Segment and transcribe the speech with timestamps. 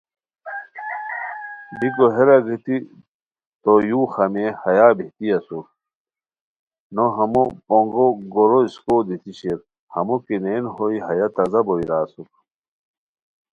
[1.79, 2.75] بیکو ہیرا گیتی
[3.61, 5.65] تو یو خامئے ہیہ بہتی اسور
[6.95, 9.59] نو ہمو پونگو گورو اسکوؤ دیتی شیر
[9.93, 12.27] ہمو کی نین ہوئے ہیہ تازہ بوئے را اسور